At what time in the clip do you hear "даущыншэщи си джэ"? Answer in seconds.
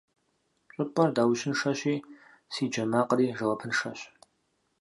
1.15-2.83